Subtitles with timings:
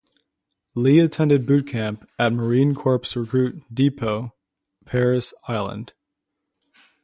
[0.73, 4.33] Lee attended boot camp at Marine Corps Recruit Depot
[4.83, 5.93] Parris Island.